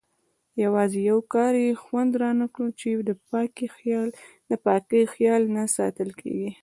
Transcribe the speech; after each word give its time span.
یوازې 0.63 0.99
یو 1.09 1.19
کار 1.33 1.53
یې 1.65 1.71
خوند 1.83 2.11
رانه 2.21 2.47
کړ 2.55 2.67
چې 2.79 2.89
د 4.49 4.53
پاکۍ 4.65 5.03
خیال 5.15 5.43
نه 5.55 5.63
ساتل 5.75 6.09
کېږي. 6.21 6.51